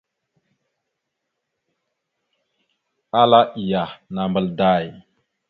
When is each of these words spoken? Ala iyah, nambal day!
Ala 3.21 3.41
iyah, 3.61 3.91
nambal 4.13 4.47
day! 4.59 4.85